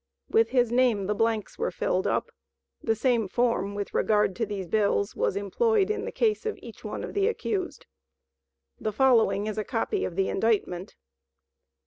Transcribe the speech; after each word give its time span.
With 0.31 0.49
his 0.49 0.71
name 0.71 1.05
the 1.05 1.13
blanks 1.13 1.59
were 1.59 1.69
filled 1.69 2.07
up; 2.07 2.31
the 2.81 2.95
same 2.95 3.27
form 3.27 3.75
(with 3.75 3.93
regard 3.93 4.35
to 4.37 4.47
these 4.47 4.65
bills) 4.65 5.15
was 5.15 5.35
employed 5.35 5.91
in 5.91 6.05
the 6.05 6.11
case 6.11 6.43
of 6.43 6.57
each 6.59 6.83
one 6.83 7.03
of 7.03 7.13
the 7.13 7.27
accused. 7.27 7.85
The 8.79 8.91
following 8.93 9.45
is 9.45 9.59
a 9.59 9.63
COPY 9.63 10.03
OF 10.05 10.15
THE 10.15 10.27
INDICTMENT. 10.27 10.95